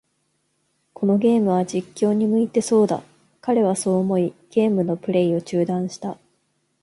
[0.95, 3.03] このゲームは、実況に向いてそうだ。
[3.39, 6.17] 彼はそう思い、ゲームのプレイを中断した。